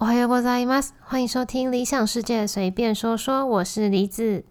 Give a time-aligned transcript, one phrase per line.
[0.00, 0.94] おはようございます。
[1.00, 4.44] 欢迎收听《理想世界随便说说》，我是梨子。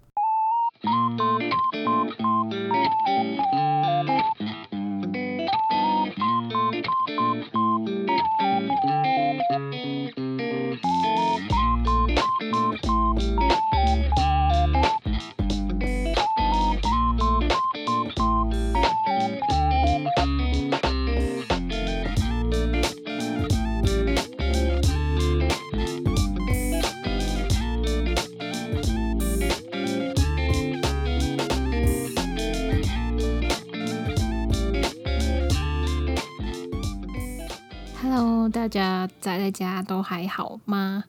[38.73, 41.05] 家宅在家都还好吗？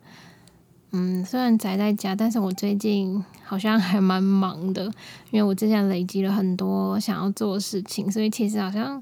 [0.91, 4.83] 嗯，虽然宅在家，但是我最近好像还蛮忙的，
[5.31, 9.01] 因为我之前累积了很多想要做的事情，所以其实好像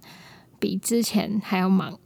[0.59, 1.97] 比之前还要忙。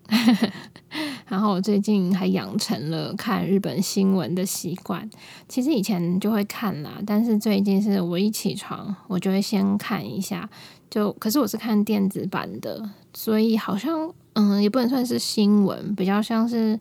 [1.27, 5.09] 然后我最近还养成了看日本新闻的习惯，
[5.49, 10.49] 其实以前就会看啦，但是最近是我一起床，我就会先看一下。
[10.87, 16.79] 就可是我是看电子版的，所以好像嗯也不能算是新闻，比较像是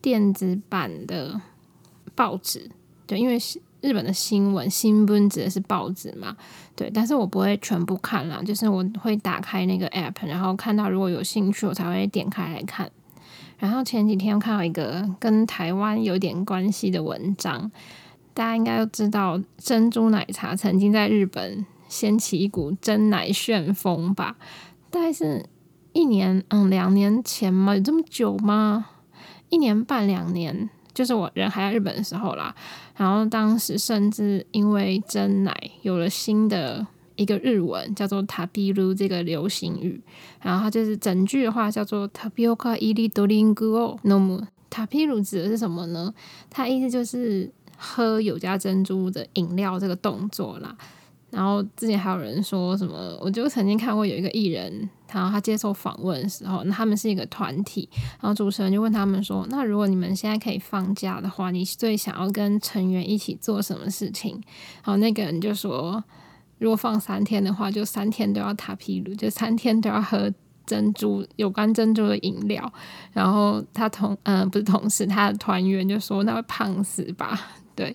[0.00, 1.40] 电子版的
[2.14, 2.68] 报纸。
[3.06, 3.38] 对，因为
[3.82, 6.34] 日本的新闻新闻指的是报纸嘛，
[6.74, 6.90] 对。
[6.92, 12.90] 但是我不会全部看啦，就是我会打开那个 app，然后看到如果有兴趣，我才会点开来看。
[13.64, 17.72] 然后前几天看到一个跟台湾有点关系的文章，
[18.34, 21.64] 大家应该都知道珍珠奶茶曾经在日本。
[21.86, 24.36] 掀起一股真奶旋风吧，
[24.90, 25.46] 大概是
[25.92, 27.74] 一年，嗯，两年前吗？
[27.74, 28.86] 有这么久吗？
[29.48, 32.54] 一年半两年，就是我人还在日本的时候啦。
[32.96, 36.84] 然后当时甚至因为真奶有了新的
[37.15, 40.01] 一个日文，叫做“タピル”这个流行语。
[40.41, 44.47] 然后它就是整句的话叫做“タピオカイリドリングを飲む”。
[44.69, 46.13] タピル指的是什么呢？
[46.49, 50.75] 它意思就是喝有加珍珠的饮料这个动作啦。
[51.31, 57.87] 然后之前还有人说什么，我就曾经看过有一个艺人，然后他接受访问的时候，那他们是一个团体，
[58.19, 64.41] 然后主持人就问他们说：“那如果你们现在可以放假的话，你最想要跟成员一起做什么事情？”
[64.83, 66.03] 然后那个人就说：“
[66.58, 70.32] 如果放三天的话，就三天都要塔皮鲁，就三天都要喝
[70.66, 72.72] 珍珠有关珍珠的饮料。”
[73.12, 77.38] 然后他同嗯不是同事，他的团员就说：“那会胖死吧？”
[77.74, 77.94] 对。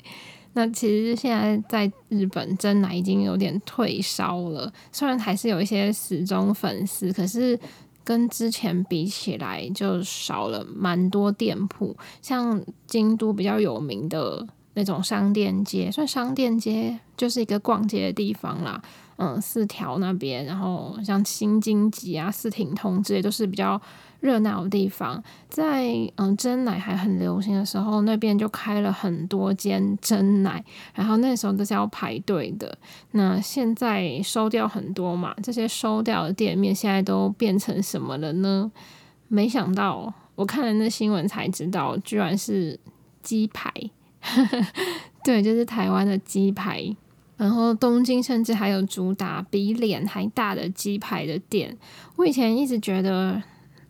[0.53, 7.57] 那其实现在在日本真奶已经有点退烧了，虽然还是有一些死忠粉丝，可是
[8.03, 11.95] 跟之前比起来就少了蛮多店铺。
[12.19, 14.45] 像京都比较有名的
[14.79, 18.81] 那种商店街，算商店街就是一个逛街的地方啦。
[19.17, 23.79] 嗯，四条那边，然后像新京吉啊、四挺通这些都是比较。
[24.21, 30.61] 热闹的地方，在嗯真奶还很流行的时候，那边就开了很多间真奶，
[30.93, 32.77] 然后那时候都是要排队的。
[33.11, 38.69] 那现在收掉很多嘛，这些收掉的店面现在都变成什么了呢？
[39.29, 42.77] 没想到我看了那新闻才知道，居然是
[43.23, 43.71] 鸡排，
[45.23, 46.83] 对，就是台湾的鸡排。
[47.37, 51.77] 然后东京甚至还有主打比脸还大的鸡排的店。
[52.15, 53.41] 我以前一直觉得。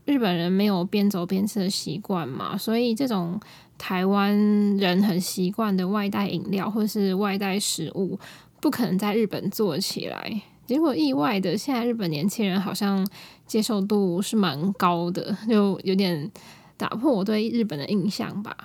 [0.05, 3.39] 日本人没有边走边吃的习惯嘛，所以这种
[3.77, 4.35] 台湾
[4.75, 8.17] 人很习惯的外带饮料或是外带食物，
[8.59, 10.41] 不可能在日本做起来。
[10.65, 13.07] 结果意外的，现在日本年轻人好像
[13.45, 16.31] 接受度是蛮高的，就有点
[16.75, 18.57] 打破我对日本的印象吧。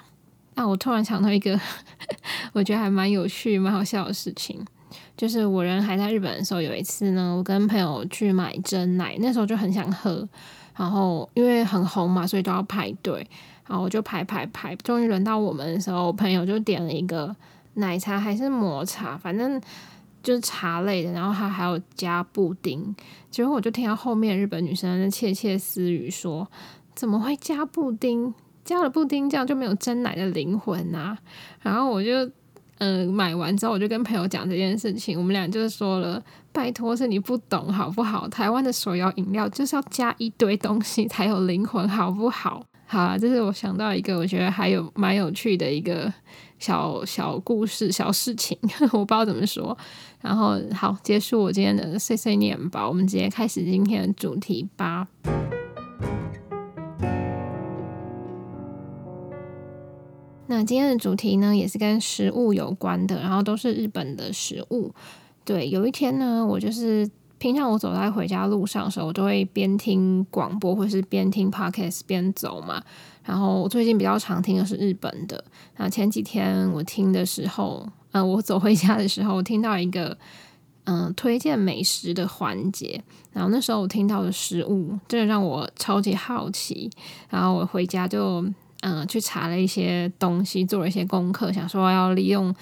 [0.54, 1.59] 那我突然想到一个
[2.53, 4.65] 我觉得还蛮有趣、蛮好笑的事情，
[5.16, 10.28] 就是我人还在日本的时候，有一次呢，我跟朋友去买真奶，那时候就很想喝。
[10.76, 13.25] 然后因为很红嘛，所以都要排队。
[13.66, 17.34] 然后我就排排排，终于轮到我们的时候，朋友就点了一个
[17.75, 19.60] 奶茶还是抹茶，反正
[20.22, 21.12] 就是茶类的。
[21.12, 22.94] 然后他还有加布丁。
[23.31, 26.47] 结果我就听到后面日本女生在窃窃私语说
[26.94, 28.34] ：“怎么会加布丁？
[28.64, 31.16] 加了布丁这样就没有真奶的灵魂啊！”
[31.62, 32.11] 然后我就。
[32.78, 36.20] 嗯，买完之后我就跟朋友讲这件事情，我们俩就是说了，
[36.52, 38.26] 拜托是你不懂好不好？
[38.28, 42.61] 台湾的手摇饮料就是要加一堆东西才有灵魂，好不好？
[42.84, 46.12] 好啊，这是我想到一个我觉得还有蛮有趣的一个
[46.58, 48.58] 小小故事、小事情，
[48.93, 49.78] 我不知道怎么说。
[50.20, 55.06] 然后好，结束我今天的碎碎念吧，我们直接开始今天的主题吧。
[60.46, 64.93] 那今天的主题呢，也是跟食物有关的，然后都是日本的食物。
[65.44, 67.08] 对，有一天呢，我就是
[67.38, 72.82] 平常我走在回家路上的时候，我都会边听广播或是边听 podcast 边走嘛。
[73.23, 75.43] 然后我最近比较常听的是日本的。
[75.76, 80.17] 那前几天我听的时候，嗯，我走回家的时候，我听到一个
[80.85, 83.02] 嗯推荐美食的环节。
[83.32, 86.90] 然后那时候我听到的食物，真的让我超级好奇。
[87.31, 88.44] 然后我回家就
[88.86, 92.54] 嗯去查了一些东西，做了一些功课，想说要利用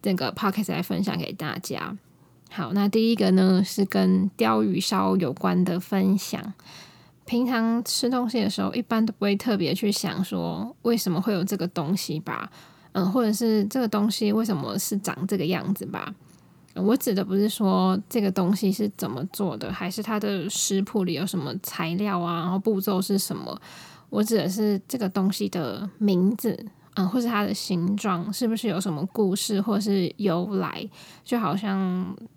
[0.00, 1.96] 这个 podcast 来分享给大家。
[2.48, 6.40] 好，那第一个呢是跟鲷鱼烧有关的分享。
[7.24, 12.48] 平常吃东西的时候，一般都不会特别去想说为什么会有这个东西吧，
[12.92, 16.14] 嗯，或者是这个东西为什么是长这个样子吧。
[16.74, 23.60] 我指的不是说这个东西是怎么做的，还是它的食谱里有什么材料啊，然后步骤是什么。
[24.10, 26.66] 我指的是这个东西的名字。
[26.94, 30.84] 嗯，或是它的形状是不是有什么故事，或是由来？
[31.24, 31.78] 就好像，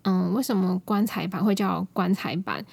[0.02, 2.64] 嗯，为什么棺材板会叫棺材板？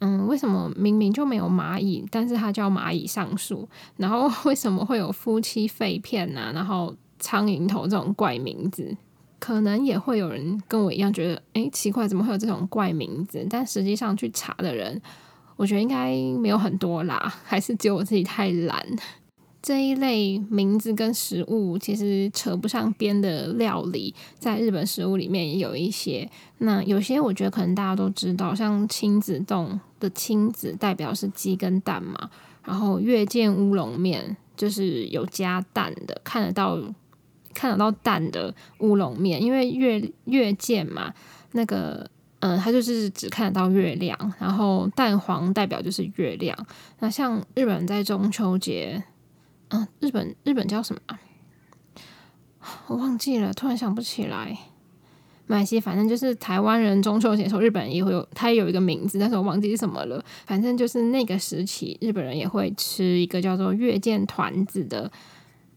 [0.00, 3.68] 嗯，为什么明明就没有蚂蚁，但是它叫蚂蚁上树？
[3.96, 6.50] 然后 为什么会有夫妻肺片呐？
[6.52, 8.96] 然后苍蝇头这种怪名字？
[9.38, 13.46] 可能也会有人跟我一样觉得，诶，奇怪，怎么会有这种怪名字？
[13.48, 15.00] 但实际上去查的人，
[15.56, 18.86] 我觉得应该没有很多啦，还是只有我自己太懒。
[19.62, 26.30] 这一类名字跟食物其实扯不上边的料理，在日本食物里面也有一些。
[26.58, 32.30] 那有些我觉得可能大家都知道，像亲子冻的亲子代表是鸡跟蛋嘛。
[32.64, 36.78] 然后月见乌龙面就是有加蛋的，看得到
[37.52, 41.12] 看得到蛋的乌龙面，因为月月见嘛，
[41.52, 42.08] 那个
[42.40, 44.34] 嗯，它就是只看得到月亮。
[44.38, 46.56] 然后蛋黄代表就是月亮。
[47.00, 49.02] 那像日本在中秋节。
[49.70, 51.18] 嗯，日本日本叫什么？
[52.86, 54.56] 我忘记了，突然想不起来。
[55.48, 60.24] 马来西亚反正就是台湾人中秋节时候，日本也会有，它有一个名字，但是我忘记是什么了。
[60.46, 65.10] 反正就是那个时期，日本人也会吃一个叫做月见团子的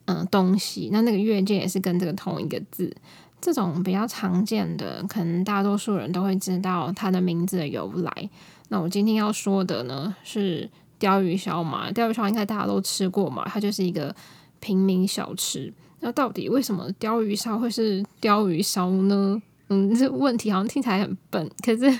[0.06, 0.90] 嗯东西。
[0.92, 2.96] 那那个月见也是跟这个同一个字。
[3.42, 8.30] 这种比较常见的，可能大多数人都会知道它的名字的由来。
[8.70, 10.70] 那我今天要说的呢是。
[11.00, 14.14] 鲷鱼烧嘛，鲷鱼烧应该大家都吃过嘛，它就是一个
[14.60, 15.74] 平民小吃。
[16.02, 19.42] 那到底为什么鲷鱼烧会是鲷鱼烧呢？
[19.70, 22.00] 嗯，这问题好像听起来很笨，可是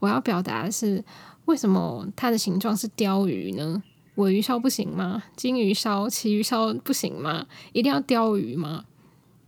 [0.00, 1.04] 我要表达的是，
[1.44, 3.82] 为什么它的形状是鲷鱼呢？
[4.14, 5.22] 尾鱼烧不行吗？
[5.36, 7.44] 金鱼烧、旗鱼烧不行吗？
[7.74, 8.86] 一定要鲷鱼吗？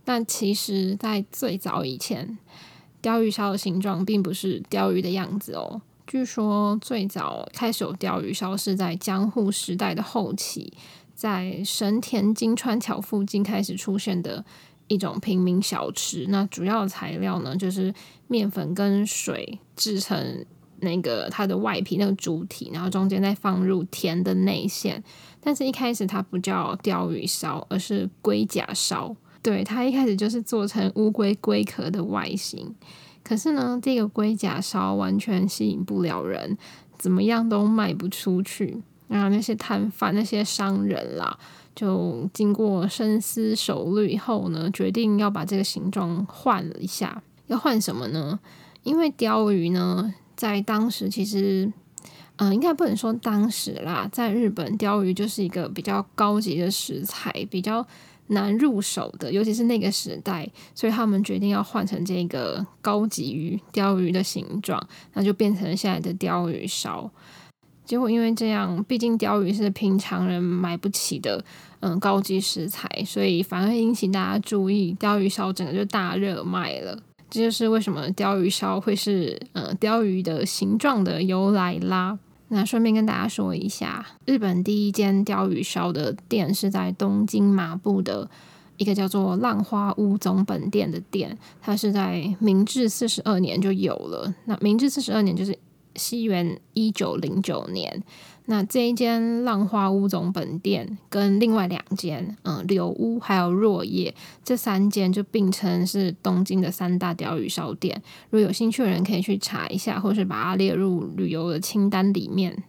[0.03, 2.37] 但其实，在最早以前，
[3.01, 5.81] 鲷鱼烧的形状并不是鲷鱼的样子哦。
[6.07, 10.73] 据说最早开始有鲷鱼烧是在江户时代的后期，
[11.15, 14.43] 在神田金川桥附近开始出现的
[14.87, 16.25] 一种平民小吃。
[16.27, 17.93] 那主要材料呢，就是
[18.27, 20.45] 面粉跟水制成
[20.79, 25.01] 那个它的外皮那个主体，然后中间再放入甜的内馅。
[25.39, 29.15] 但是一开始它不叫鲷鱼烧，而是龟甲烧。
[29.41, 32.75] 对，它一开始就是做成乌龟龟壳的外形。
[33.23, 36.57] 可是呢，这个龟甲烧完全吸引不了人，
[36.97, 38.81] 怎么样都卖不出去。
[39.07, 41.37] 然后那些摊贩、那些商人啦，
[41.75, 47.21] 就经过深思熟虑后呢，决定要把这个形状换了一下。
[47.47, 48.39] 要换什么呢？
[48.83, 51.71] 因为鲷鱼呢，在当时其实，
[52.37, 57.85] 嗯，应该不能说当时啦，在日本，鲷鱼就是一个比较高级的食材，比较。
[58.27, 64.81] 难入手的，尤其是那个时代，所以他们决定要换成这个高级鱼鲷鱼的形状，
[65.13, 67.11] 那就变成现在的鲷鱼烧。
[67.83, 71.43] 结果因为这样，毕竟鲷鱼是平常人买不起的，
[71.81, 76.97] 嗯，高级食材，所以反而引起大家注意，鲷鱼烧整个就大热卖了。
[77.29, 82.17] 这就是为什么鲷鱼烧会是嗯鲷鱼的形状的由来啦。
[82.53, 88.29] 那顺便跟大家说一下，日本第一间鲷鱼烧的店是在东京麻布的
[88.75, 94.33] 一个叫做浪花屋总本店的店，它是在明治四十二年就有了。
[94.45, 95.57] 那明治四十二年就是
[95.95, 98.03] 西元一九零九年。
[98.45, 108.01] 那这一间浪花屋总本店跟另外两间，嗯，柳屋还有若叶这三间就并称是东京的三大鲷鱼烧店。
[108.29, 112.63] 如果有兴趣的人可以去查一下，或是把它列入旅游的清单里面。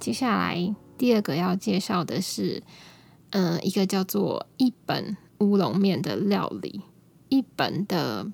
[0.00, 2.62] 接下来第二个要介绍的是，
[3.30, 6.80] 嗯，一个叫做一本乌龙面的料理，
[7.30, 8.30] 一本的。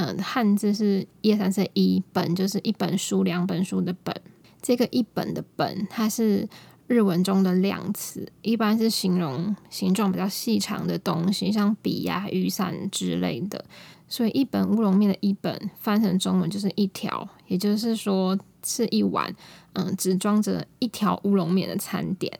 [0.00, 4.14] 嗯，汉字是一二三四一本，就是一本书、两本书的本。
[4.62, 6.48] 这个一本的本，它是
[6.86, 13.64] 日文中的量词，一般是形容形状比较细长的东西，像笔呀、雨伞之类的。
[14.06, 19.34] 所以一本乌龙面的一本翻成中文就是一条，也就是说是一碗，
[19.72, 22.32] 嗯，只装着一条乌龙面的餐点。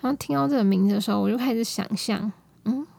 [0.00, 2.32] 然后听到这个名字的时候，我就开始想象，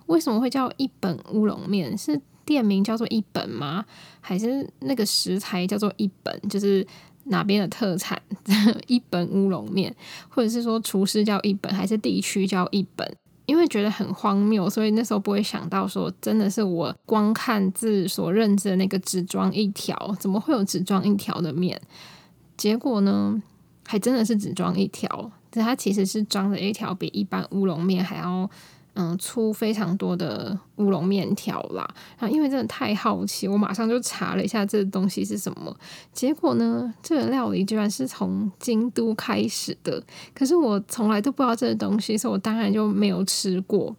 [0.07, 1.97] 为什么会叫一本乌龙面？
[1.97, 3.83] 是店名叫做一本吗？
[4.21, 6.39] 还是那个食材叫做一本？
[6.47, 6.85] 就是
[7.25, 8.21] 哪边的特产
[8.85, 9.95] 一本乌龙面，
[10.29, 13.15] 或者是说厨师叫一本，还是地区叫一本？
[13.47, 21.79] 因为觉得很荒谬，所以那时候不会想到说，真的是我光看字所认知的那个只装一条，怎么会有只装一条的面？
[22.55, 23.41] 结果呢，
[23.85, 28.47] 还真的是只装一条，它其实是装着一条比一般乌龙面还要。
[28.97, 31.85] 嗯，出非常多的乌龙面条啦。
[32.17, 35.75] 然后因为真的太好奇，我马上就查了一下这东西是什么。
[36.13, 40.01] 结果呢，这个料理居然是从京都开始的。
[40.33, 43.93] 可是我从来都不知道这个东西，所以我当然就没有吃过。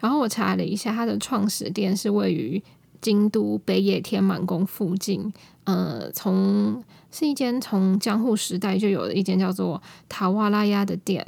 [0.00, 2.60] 然后我查了一下，它的创始店是位于
[3.00, 5.32] 京都北野天满宫附近。
[5.64, 6.82] 呃，从
[7.12, 11.24] 是一间从江户时代就有的一间叫做塔瓦拉亚的店。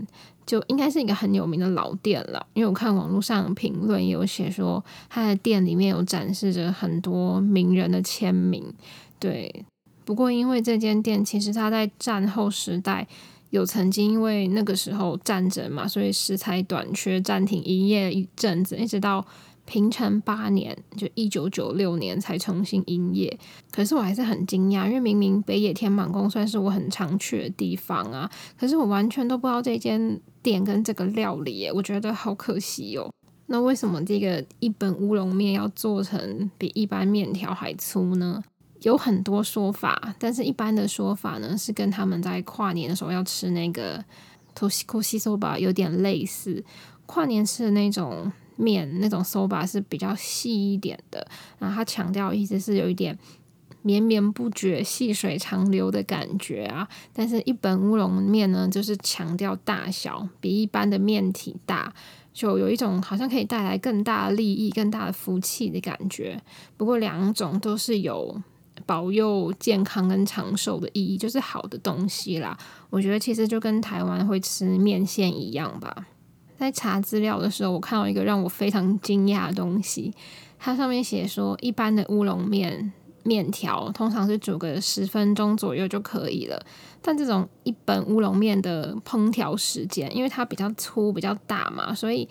[0.46, 8.62] 就应该是一个很有名的老店了，因为我看网络上评论有写说，他的店里面有展示着很多名人的签名。
[9.18, 9.64] 对，
[10.04, 13.06] 不过因为这间店其实它在战后时代
[13.50, 19.26] 有曾经因为那个时候战争嘛，所以食材短缺，暂停营业一阵子，一直到。
[19.66, 23.38] 平成八年，就一九九六年才重新营业。
[23.70, 33.10] 可是我还是很惊讶，因为明明北野天满宫算是我很常去的地方啊，可是我完全都不知道这间店跟这个料理，我觉得好可惜哦。
[33.46, 38.42] 那为什么这个一本乌龙面要做成比一般面条还粗呢？
[38.82, 44.04] 有很多说法，但是一般的说法呢，是跟他们在跨年的时候要吃那个
[44.54, 46.62] t o s h i k o s i soba 有点类似，
[47.06, 48.30] 跨年吃的那种。
[48.56, 51.26] 面那种手把是比较细一点的，
[51.58, 53.18] 然后它强调意思是有一点
[53.82, 56.88] 绵绵不绝、细水长流的感觉啊。
[57.12, 61.92] 但是，一本乌龙面呢，就是强调大小，比一般的面体大，
[62.32, 66.40] 就有一种好像可以带来更大的利益、更大的福气的感觉。
[66.76, 68.40] 不过，两种都是有
[68.86, 72.56] 保佑健康跟长寿的意义，就是好的东西啦。
[72.90, 76.06] 我觉得其实就跟台湾会吃面线一样吧。
[76.58, 80.14] 在查资料的时候，我看到一个让我非常惊讶的东西。
[80.58, 82.92] 它上面写说，一般的乌龙面
[83.22, 86.64] 面条通常是煮个十分钟左右就可以了。
[87.02, 92.26] 但这种一本乌龙面的烹调时间，因为它比较粗、比较大嘛，所以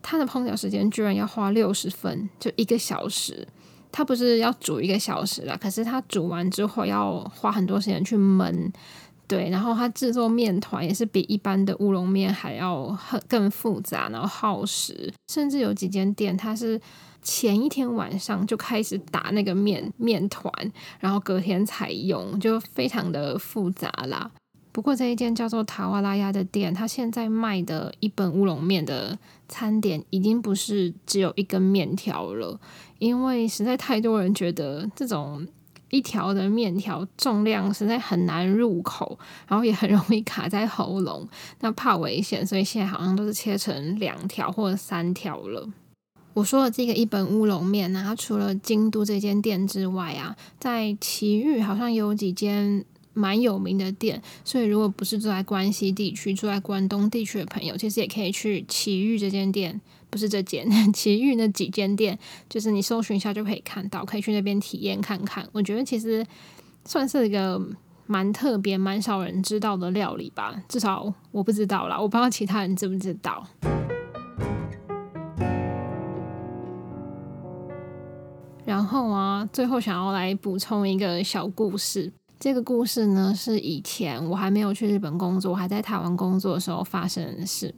[0.00, 3.46] 它的烹调时间居然要花六十分，就一个小时。
[3.90, 8.70] 它不是要煮一个小时啦，可是它煮完之后要花很多时间去焖。
[9.32, 16.78] 对，然后它制作面团也是比一般的乌龙面还要很更复杂，然后耗时，甚至有几间店它是
[17.22, 20.52] 前一天晚上就开始打那个面面团，
[21.00, 24.30] 然后隔天才用，就非常的复杂啦。
[24.70, 32.60] 不过这一间叫做塔瓦拉亚的店，它现在卖的一本乌龙面的餐点已经不是只有一根面条了，
[32.98, 35.48] 因为实在太多人觉得这种。
[35.92, 41.28] 一条的面条重量实在很难入口，然后也很容易卡在喉咙，
[41.60, 45.68] 那怕危险，所以现在好像都是切成两条或者三条了。
[46.32, 52.82] 我说的这个一本乌龙面呢，它除了京都这间店之外啊，在奇遇好像有几间
[53.14, 59.80] 蛮有名的店，所以如果不是住在关西地区、住在关东地区的朋友，其实也可以去奇遇这间店。
[60.10, 65.48] 不是这间 奇遇那几间店，就是你搜寻一下就可以看到，可以去那边体验看看。
[65.52, 66.22] 我觉得其实
[66.84, 67.58] 算是一个
[68.06, 73.46] 蛮特别、蛮少人知道的料理吧，至少我不知道啦，我不知道其他人知不知道。
[78.66, 82.12] 然后啊，最后想要来补充一个小故事。
[82.42, 87.72] 这个故事呢，是以前我还没有去日本工作，还在台湾工作的时候发生的事。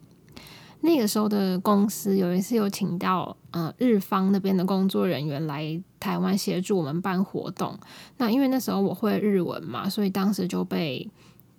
[0.80, 7.78] 那个时候的公司有一次有请到呃日方那边的工作人员来台湾协助我们办活动。
[8.16, 11.06] 那因为那时候我会日文嘛，所以当时就被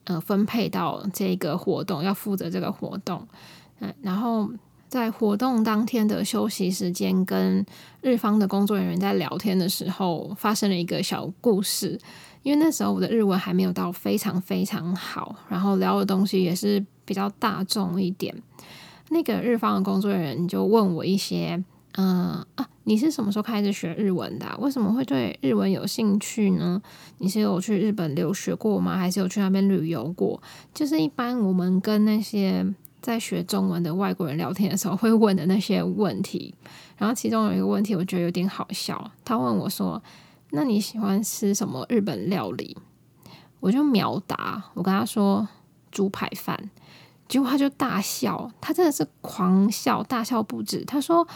[0.05, 3.27] 呃分配到这个活动，要负责这个活动。
[3.81, 4.49] 嗯，然后
[4.89, 7.63] 在活动当天的休息时间，跟
[8.01, 11.99] 日方的工作人员在聊天的时候，发生了一个小故事。
[12.45, 18.31] 因为那时候我的日文还没有到非常非常好，然后聊的东西也是比较大众一点。
[19.09, 24.45] 那个日方的工作人员就问我一些，嗯啊，你是什么时候开始学日文的？
[24.59, 26.79] 为什么会对日文有兴趣呢？
[27.17, 28.95] 你是有去日本留学过吗？
[28.95, 30.39] 还是有去那边旅游过？
[30.71, 32.63] 就是一般我们跟那些
[33.01, 36.53] 在学中文的外国人聊天的时候会问的那些问题。
[36.95, 39.11] 然后其中有一个问题，我觉得有点好笑。
[39.23, 40.01] 他问我说
[40.51, 42.77] ：“那你喜欢吃什么日本料理？”
[43.61, 45.47] 我就秒答，我跟他说
[45.91, 46.69] ：“猪排饭。”
[47.27, 50.85] 结果他就大笑，他真的是狂笑，大笑不止。
[50.85, 51.27] 他说：“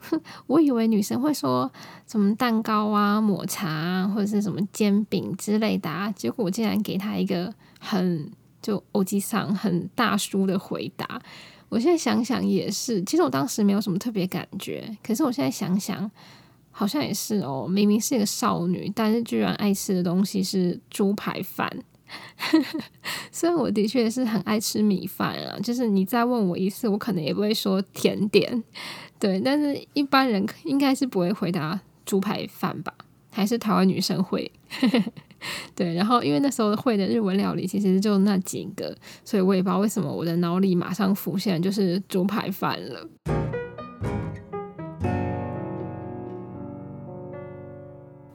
[0.00, 1.70] 哼 我以为女生会说
[2.08, 8.28] 什么蛋糕啊、抹茶啊，或者是什么煎饼之类的啊，结果我竟然给他一个很
[8.60, 11.22] 就欧吉桑很大叔的回答。
[11.68, 16.10] 我现在想想也是，其实我当时没有什么特别感觉，可是我现在想想，
[16.78, 17.66] 好像也是哦。
[17.68, 21.68] 明明是个少女，但是居然爱吃的东西是猪排饭。
[23.32, 28.62] 虽然我的确是很爱吃米饭啊，就是你再问我一次，我可能也不会说甜点，
[29.18, 29.40] 对。
[29.40, 32.94] 但是一般人应该是不会回答猪排饭吧？
[33.32, 34.48] 还是台湾女生会？
[35.74, 35.92] 对。
[35.94, 43.47] 然后因为那时候会的日文料理其实就那几个，所以我也不知道为什么我的脑里马上浮现就是猪排饭了。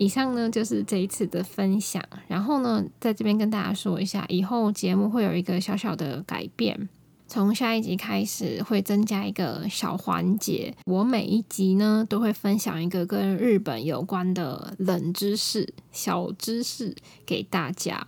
[0.03, 6.89] 以上呢就是这一次的分享，然后呢，在这边跟大家说一下，以后节目会有一个小小的改变，
[7.25, 16.93] 从下一集开始会增加一个小环节，我每一集呢都会分享一个跟日本有关的冷知识、小知识
[17.25, 18.05] 给大家，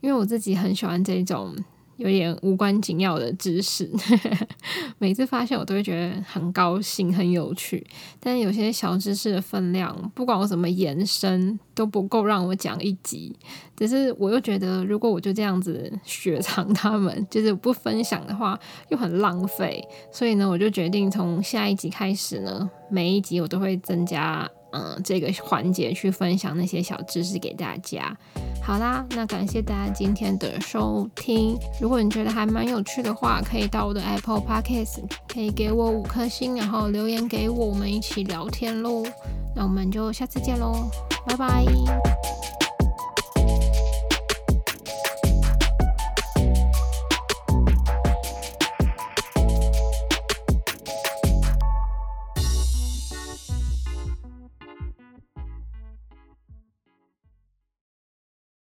[0.00, 1.56] 因为我自己很喜欢这种。
[2.02, 3.88] 有点无关紧要的知识，
[4.98, 7.86] 每次发现我都会觉得很高兴、很有趣。
[8.18, 13.34] 但有些小知识的分量，不管我怎么延伸都不够让我讲一集。
[13.76, 18.58] 只是我又觉得，如果我就这样子雪藏他们，就是不分享的话，
[18.90, 19.82] 又很浪费。
[20.10, 28.16] 所以呢，我就决定从下一集开始呢，每一集我都会增加嗯这个环节去分享那些小知识给大家。
[28.64, 31.58] 好啦，那感谢大家今天的收听。
[31.80, 39.02] 如果你觉得还蛮有趣的话，可以到我的 Apple Podcast，可以给我五颗星，然后留言给我，我们一起聊天喽。
[39.54, 40.88] 那我们就下次见喽，
[41.26, 42.61] 拜拜。